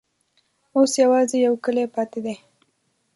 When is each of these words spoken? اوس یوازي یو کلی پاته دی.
اوس 0.75 0.91
یوازي 1.03 1.37
یو 1.45 1.53
کلی 1.65 1.85
پاته 1.93 2.19
دی. 2.25 2.35